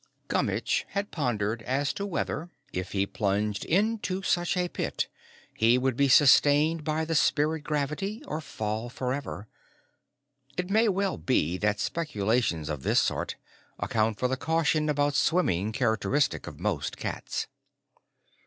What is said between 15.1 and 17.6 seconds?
swimming characteristic of most cats.)